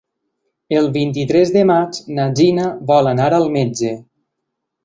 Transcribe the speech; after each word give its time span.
El 0.79 0.87
vint-i-tres 0.95 1.51
de 1.57 1.63
maig 1.71 2.01
na 2.21 2.27
Gina 2.39 2.67
vol 2.93 3.13
anar 3.15 3.31
al 3.41 3.49
metge. 3.59 3.93